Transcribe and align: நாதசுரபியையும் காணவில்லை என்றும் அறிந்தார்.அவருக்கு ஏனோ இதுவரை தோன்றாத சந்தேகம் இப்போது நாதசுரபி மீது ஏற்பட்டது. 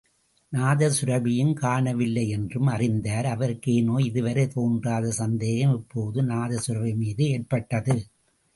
நாதசுரபியையும் 0.53 1.51
காணவில்லை 1.53 2.23
என்றும் 2.29 2.67
அறிந்தார்.அவருக்கு 2.67 3.69
ஏனோ 3.73 3.97
இதுவரை 3.99 4.47
தோன்றாத 4.47 5.11
சந்தேகம் 5.11 5.75
இப்போது 5.75 6.21
நாதசுரபி 6.23 6.95
மீது 6.95 7.25
ஏற்பட்டது. 7.29 7.97